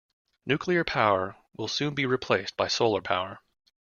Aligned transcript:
Nuclear 0.47 0.83
power 0.83 1.35
will 1.55 1.67
soon 1.67 1.93
be 1.93 2.07
replaced 2.07 2.57
by 2.57 2.67
solar 2.67 3.01
power. 3.03 3.37